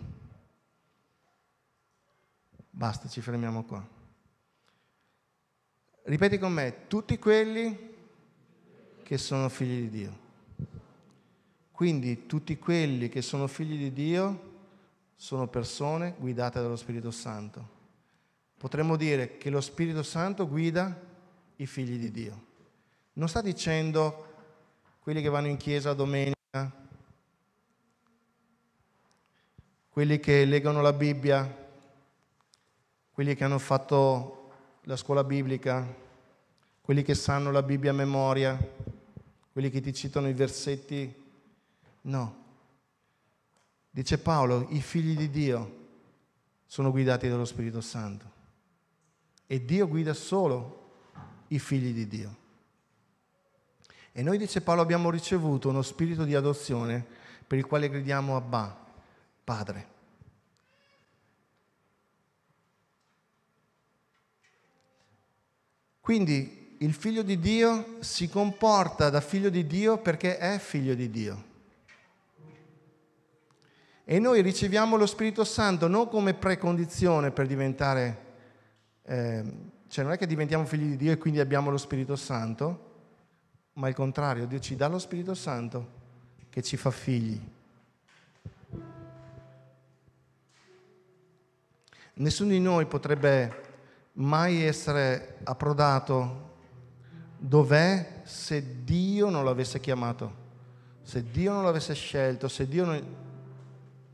[2.70, 3.86] Basta, ci fermiamo qua.
[6.03, 7.91] Ripeti con me, tutti quelli
[9.03, 10.18] che sono figli di Dio.
[11.74, 14.51] Quindi tutti quelli che sono figli di Dio
[15.18, 17.68] sono persone guidate dallo Spirito Santo.
[18.57, 20.97] Potremmo dire che lo Spirito Santo guida
[21.57, 22.45] i figli di Dio.
[23.16, 24.32] Non sta dicendo
[25.01, 26.32] quelli che vanno in chiesa domenica,
[29.93, 31.47] quelli che leggono la Bibbia,
[33.11, 34.49] quelli che hanno fatto
[34.85, 35.87] la scuola biblica,
[36.81, 38.57] quelli che sanno la Bibbia a memoria,
[39.51, 41.13] quelli che ti citano i versetti.
[42.01, 42.43] No.
[43.91, 45.81] Dice Paolo, i figli di Dio
[46.65, 48.25] sono guidati dallo Spirito Santo.
[49.45, 50.93] E Dio guida solo
[51.49, 52.35] i figli di Dio.
[54.11, 57.05] E noi, dice Paolo, abbiamo ricevuto uno spirito di adozione
[57.45, 58.82] per il quale gridiamo Abba,
[59.43, 59.91] Padre.
[65.99, 71.09] Quindi il figlio di Dio si comporta da figlio di Dio perché è figlio di
[71.09, 71.51] Dio.
[74.03, 78.17] E noi riceviamo lo Spirito Santo non come precondizione per diventare,
[79.03, 79.43] eh,
[79.87, 82.91] cioè non è che diventiamo figli di Dio e quindi abbiamo lo Spirito Santo,
[83.75, 86.01] ma il contrario, Dio ci dà lo Spirito Santo
[86.49, 87.39] che ci fa figli.
[92.16, 93.61] Nessuno di noi potrebbe
[94.14, 96.51] mai essere approdato
[97.38, 100.41] dov'è se Dio non l'avesse chiamato,
[101.01, 103.16] se Dio non l'avesse scelto, se Dio non,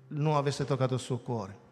[0.07, 1.67] non avesse toccato il suo cuore.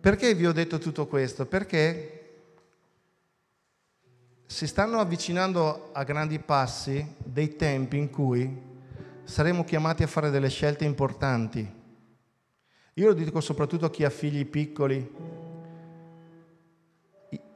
[0.00, 1.46] Perché vi ho detto tutto questo?
[1.46, 2.12] Perché
[4.46, 8.74] si stanno avvicinando a grandi passi dei tempi in cui
[9.26, 11.84] saremo chiamati a fare delle scelte importanti.
[12.94, 15.44] Io lo dico soprattutto a chi ha figli piccoli.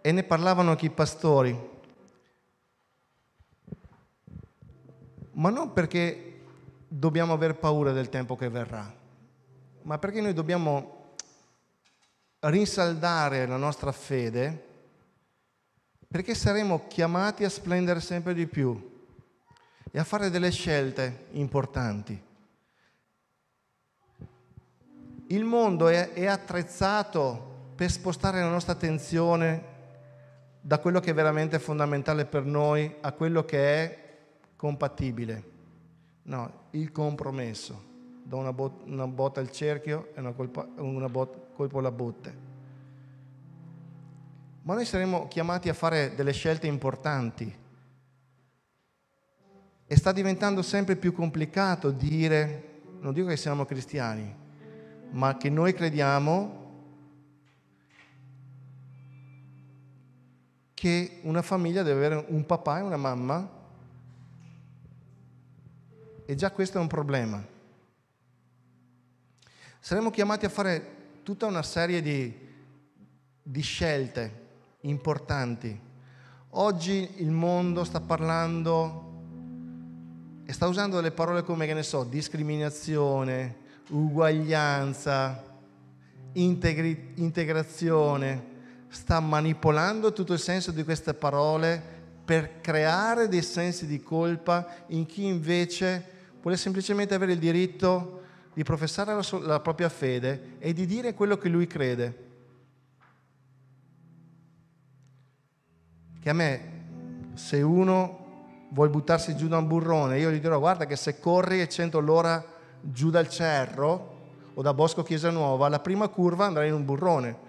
[0.03, 1.57] E ne parlavano anche i pastori,
[5.33, 6.41] ma non perché
[6.89, 8.93] dobbiamo aver paura del tempo che verrà,
[9.83, 11.15] ma perché noi dobbiamo
[12.41, 14.69] rinsaldare la nostra fede
[16.09, 18.90] perché saremo chiamati a splendere sempre di più
[19.91, 22.29] e a fare delle scelte importanti.
[25.29, 29.65] Il mondo è, è attrezzato per spostare la nostra attenzione
[30.61, 33.99] da quello che è veramente fondamentale per noi a quello che è
[34.57, 35.45] compatibile.
[36.25, 37.89] No, il compromesso.
[38.23, 42.49] Do una, bot- una botta al cerchio e una, colpa, una bot- colpo alla botte.
[44.63, 47.60] Ma noi saremo chiamati a fare delle scelte importanti.
[49.93, 54.33] E sta diventando sempre più complicato dire, non dico che siamo cristiani,
[55.11, 56.59] ma che noi crediamo
[60.75, 63.51] che una famiglia deve avere un papà e una mamma
[66.25, 67.45] e già questo è un problema.
[69.81, 72.33] Saremo chiamati a fare tutta una serie di,
[73.43, 74.47] di scelte
[74.83, 75.77] importanti.
[76.51, 79.09] Oggi il mondo sta parlando
[80.51, 83.55] e sta usando delle parole come, che ne so, discriminazione,
[83.91, 85.45] uguaglianza,
[86.33, 88.47] integri- integrazione,
[88.89, 91.81] sta manipolando tutto il senso di queste parole
[92.25, 96.05] per creare dei sensi di colpa in chi invece
[96.43, 98.23] vuole semplicemente avere il diritto
[98.53, 102.29] di professare la, sua, la propria fede e di dire quello che lui crede.
[106.21, 106.83] Che a me,
[107.35, 108.20] se uno
[108.71, 111.99] vuole buttarsi giù da un burrone, io gli dirò guarda che se corri a 100
[111.99, 112.45] all'ora
[112.81, 114.19] giù dal Cerro
[114.55, 117.49] o da Bosco Chiesa Nuova, la prima curva andrà in un burrone.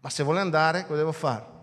[0.00, 1.58] Ma se vuole andare, cosa devo fare?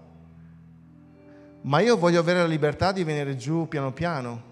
[1.61, 4.43] Ma io voglio avere la libertà di venire giù piano piano.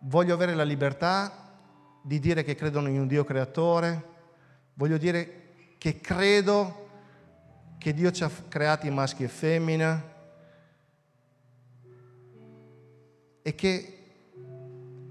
[0.00, 1.32] Voglio avere la libertà
[2.02, 4.12] di dire che credo in un Dio creatore.
[4.74, 6.88] Voglio dire che credo
[7.78, 10.12] che Dio ci ha creati maschi e femmina
[13.46, 13.98] e che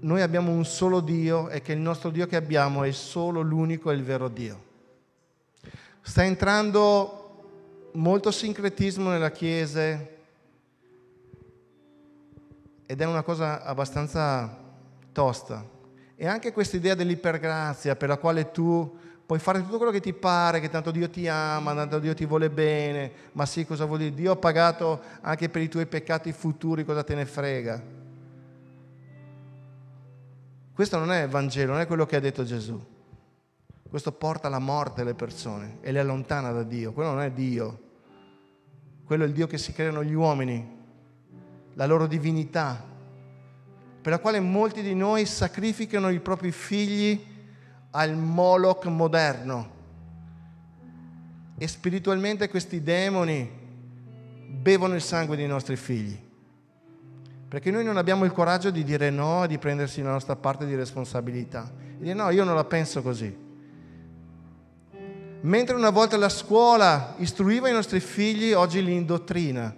[0.00, 3.92] noi abbiamo un solo Dio e che il nostro Dio che abbiamo è solo l'unico
[3.92, 4.62] e il vero Dio.
[6.00, 10.04] Sta entrando molto sincretismo nella Chiesa
[12.86, 14.58] ed è una cosa abbastanza
[15.12, 15.64] tosta.
[16.16, 20.12] E anche questa idea dell'ipergrazia per la quale tu puoi fare tutto quello che ti
[20.12, 23.98] pare, che tanto Dio ti ama, tanto Dio ti vuole bene, ma sì, cosa vuol
[23.98, 24.14] dire?
[24.14, 28.02] Dio ha pagato anche per i tuoi peccati futuri, cosa te ne frega?
[30.74, 32.84] Questo non è il Vangelo, non è quello che ha detto Gesù.
[33.88, 36.92] Questo porta alla morte le persone e le allontana da Dio.
[36.92, 37.82] Quello non è Dio.
[39.04, 40.66] quello è il Dio che si creano gli uomini,
[41.74, 42.84] la loro divinità,
[44.02, 47.24] per la quale molti di noi sacrificano i propri figli
[47.90, 49.70] al Moloch moderno.
[51.56, 53.48] E spiritualmente questi demoni
[54.48, 56.23] bevono il sangue dei nostri figli.
[57.54, 60.66] Perché noi non abbiamo il coraggio di dire no e di prendersi la nostra parte
[60.66, 61.70] di responsabilità.
[62.00, 63.32] E dire no, io non la penso così.
[65.42, 69.72] Mentre una volta la scuola istruiva i nostri figli, oggi li indottrina.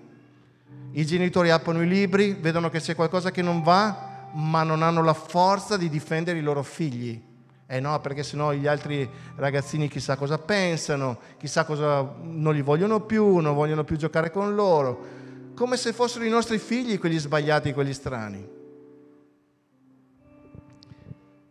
[0.93, 5.03] I genitori aprono i libri, vedono che c'è qualcosa che non va, ma non hanno
[5.03, 7.23] la forza di difendere i loro figli.
[7.67, 13.01] Eh no, perché sennò gli altri ragazzini chissà cosa pensano, chissà cosa non li vogliono
[13.01, 15.25] più, non vogliono più giocare con loro.
[15.57, 18.47] Come se fossero i nostri figli quelli sbagliati, quelli strani.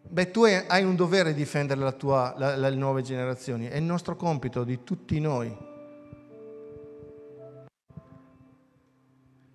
[0.03, 3.83] Beh, tu hai un dovere di difendere la tua, la, le nuove generazioni, è il
[3.83, 5.57] nostro compito di tutti noi.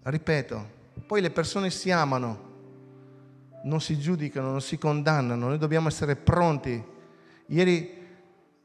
[0.02, 0.68] Ripeto,
[1.06, 2.48] poi le persone si amano,
[3.62, 6.84] non si giudicano, non si condannano, noi dobbiamo essere pronti.
[7.46, 7.98] Ieri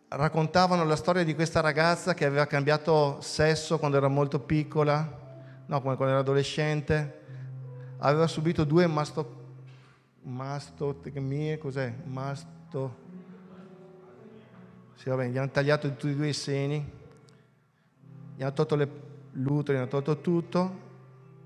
[0.07, 5.24] raccontavano la storia di questa ragazza che aveva cambiato sesso quando era molto piccola,
[5.65, 7.21] no, quando era adolescente,
[7.97, 9.43] aveva subito due masto,
[10.21, 11.93] mastotecmie, cos'è?
[12.05, 13.03] Masto...
[14.95, 16.91] Sì, vabbè, gli hanno tagliato tutti e due i seni,
[18.35, 18.89] gli hanno tolto le
[19.37, 20.79] l'utero, gli hanno tolto tutto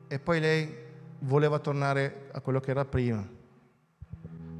[0.07, 0.76] e poi lei
[1.20, 3.38] voleva tornare a quello che era prima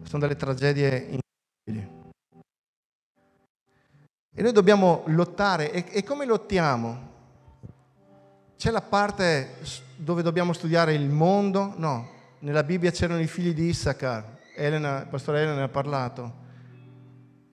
[0.10, 1.20] sono delle tragedie
[1.68, 1.98] incredibili.
[4.36, 5.72] E noi dobbiamo lottare.
[5.72, 7.18] E, e come lottiamo?
[8.60, 9.56] C'è la parte
[9.96, 11.76] dove dobbiamo studiare il mondo?
[11.78, 16.34] No, nella Bibbia c'erano i figli di Issachar, Elena, il pastore Elena ne ha parlato,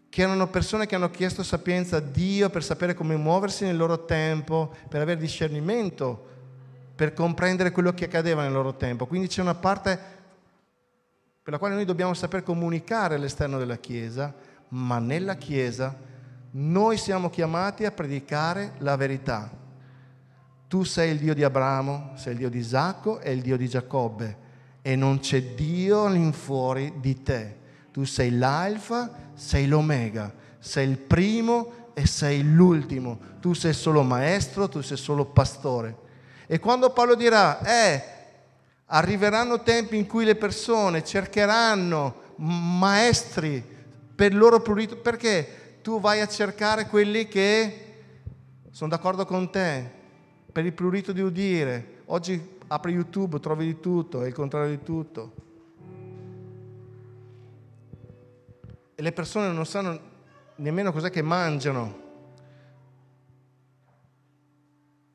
[0.09, 4.05] che erano persone che hanno chiesto sapienza a Dio per sapere come muoversi nel loro
[4.05, 6.27] tempo, per avere discernimento,
[6.97, 9.07] per comprendere quello che accadeva nel loro tempo.
[9.07, 9.97] Quindi c'è una parte
[11.41, 14.35] per la quale noi dobbiamo saper comunicare all'esterno della Chiesa,
[14.71, 15.97] ma nella Chiesa
[16.51, 19.65] noi siamo chiamati a predicare la verità.
[20.69, 23.69] Tu sei il Dio di Abramo, sei il Dio di Isacco e il Dio di
[23.69, 24.45] Giacobbe
[24.83, 27.59] e non c'è Dio all'infuori di te.
[27.93, 33.19] Tu sei l'alfa, sei l'omega, sei il primo e sei l'ultimo.
[33.41, 36.05] Tu sei solo maestro, tu sei solo pastore.
[36.47, 38.15] E quando Paolo dirà, eh,
[38.89, 43.65] Arriveranno tempi in cui le persone cercheranno maestri
[44.15, 47.81] per il loro prurito, perché tu vai a cercare quelli che
[48.71, 49.91] sono d'accordo con te,
[50.57, 52.01] per il prurito di udire.
[52.07, 55.35] Oggi apri YouTube, trovi di tutto, è il contrario di tutto.
[58.95, 60.01] E le persone non sanno
[60.55, 62.05] nemmeno cos'è che mangiano.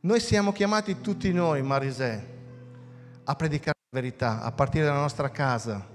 [0.02, 2.28] Noi siamo chiamati tutti noi, Marisè,
[3.24, 5.88] a predicare la verità a partire dalla nostra casa,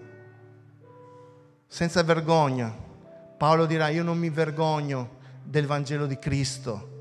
[1.68, 2.74] senza vergogna.
[3.36, 6.94] Paolo dirà, io non mi vergogno del Vangelo di Cristo,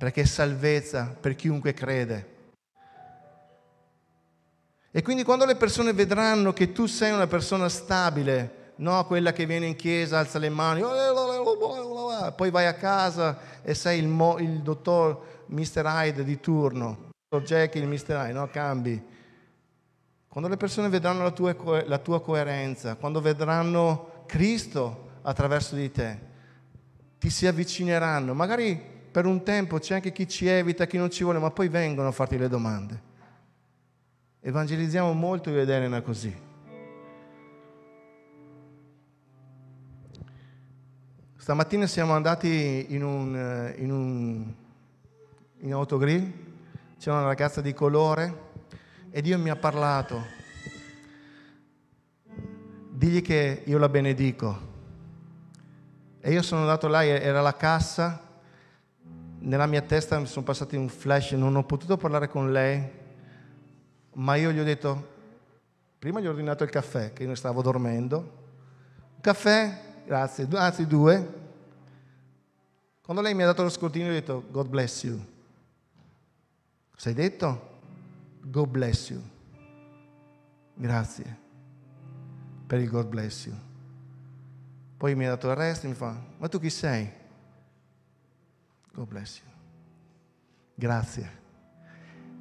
[0.00, 2.38] perché è salvezza per chiunque crede.
[4.90, 9.44] E quindi quando le persone vedranno che tu sei una persona stabile, no quella che
[9.44, 10.80] viene in chiesa, alza le mani,
[12.34, 15.84] poi vai a casa e sei il, mo, il dottor Mr.
[15.84, 18.16] Hyde di turno, il Jekyll, il Mr.
[18.24, 18.48] Hyde, no?
[18.48, 19.04] Cambi.
[20.26, 26.18] Quando le persone vedranno la tua, la tua coerenza, quando vedranno Cristo attraverso di te,
[27.18, 28.32] ti si avvicineranno.
[28.32, 31.68] Magari per un tempo c'è anche chi ci evita, chi non ci vuole, ma poi
[31.68, 33.08] vengono a farti le domande.
[34.40, 36.48] Evangelizziamo molto io ed Elena così.
[41.36, 44.54] Stamattina siamo andati in un, in un
[45.62, 46.32] in autogrill,
[46.98, 48.48] c'è una ragazza di colore
[49.10, 50.24] e Dio mi ha parlato.
[52.90, 54.68] Digli che io la benedico.
[56.20, 58.29] E io sono andato là, era la cassa,
[59.40, 62.88] nella mia testa mi sono passati un flash, non ho potuto parlare con lei,
[64.14, 65.08] ma io gli ho detto,
[65.98, 68.38] prima gli ho ordinato il caffè, che io stavo dormendo,
[69.20, 71.38] caffè, grazie, anzi due.
[73.02, 75.18] Quando lei mi ha dato lo scrutino, gli ho detto, God bless you.
[76.92, 77.68] Cosa hai detto?
[78.42, 79.20] God bless you.
[80.74, 81.48] Grazie
[82.70, 83.54] per il God bless you.
[84.96, 87.10] Poi mi ha dato il resto e mi fa, ma tu chi sei?
[89.00, 89.50] God bless you.
[90.74, 91.38] Grazie.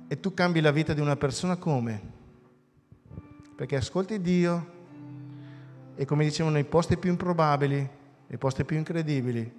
[0.10, 2.02] E tu cambi la vita di una persona come?
[3.56, 4.78] Perché ascolti Dio
[5.96, 7.78] e come dicevano nei posti più improbabili,
[8.28, 9.50] nei posti più incredibili,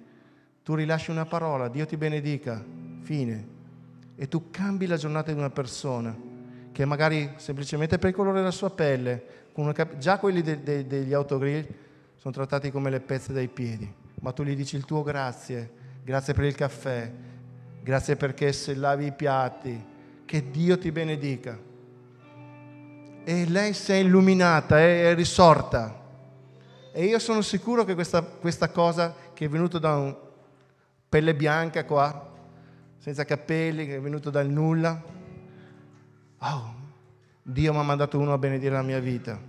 [0.61, 2.63] tu rilasci una parola, Dio ti benedica,
[3.01, 3.47] fine
[4.15, 6.15] e tu cambi la giornata di una persona
[6.71, 9.25] che magari semplicemente per il colore della sua pelle,
[9.73, 11.67] cap- già quelli de- de- degli autogrill
[12.13, 16.33] sono trattati come le pezze dai piedi, ma tu gli dici il tuo grazie, grazie
[16.33, 17.11] per il caffè,
[17.81, 19.85] grazie perché se lavi i piatti,
[20.25, 21.57] che Dio ti benedica.
[23.23, 25.99] E lei si è illuminata, è, risorta.
[26.91, 30.15] E io sono sicuro che questa, questa cosa che è venuta da un
[31.07, 32.29] pelle bianca qua,
[32.97, 35.01] senza capelli, che è venuto dal nulla,
[36.39, 36.75] oh,
[37.43, 39.39] Dio mi ha mandato uno a benedire la mia vita.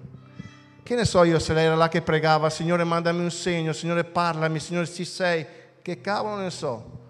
[0.82, 4.04] Che ne so io se lei era là che pregava, Signore mandami un segno, Signore
[4.04, 5.46] parlami, Signore ci sei,
[5.82, 7.00] che cavolo ne so.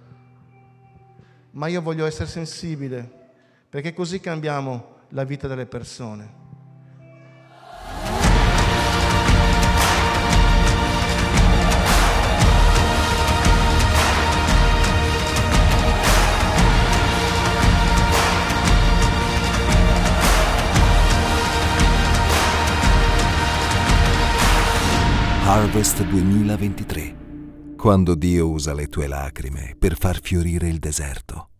[1.52, 3.30] Ma io voglio essere sensibile,
[3.68, 6.40] perché così cambiamo la vita delle persone.
[25.44, 27.21] Harvest 2023,
[27.82, 31.51] quando Dio usa le tue lacrime per far fiorire il deserto.